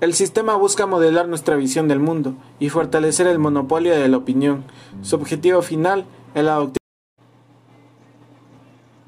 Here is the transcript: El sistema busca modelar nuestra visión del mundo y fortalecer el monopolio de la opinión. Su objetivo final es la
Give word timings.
El 0.00 0.14
sistema 0.14 0.54
busca 0.54 0.86
modelar 0.86 1.26
nuestra 1.26 1.56
visión 1.56 1.88
del 1.88 1.98
mundo 1.98 2.34
y 2.60 2.68
fortalecer 2.68 3.26
el 3.26 3.40
monopolio 3.40 3.98
de 3.98 4.08
la 4.08 4.16
opinión. 4.16 4.62
Su 5.02 5.16
objetivo 5.16 5.60
final 5.60 6.04
es 6.36 6.44
la 6.44 6.60